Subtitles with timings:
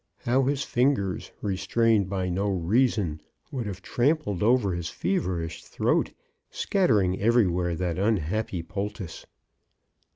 [0.25, 6.11] how his fingers, re strained by no reason, would have trampled over his feverish throat,
[6.49, 9.27] scattering everywhere that unhappy poultice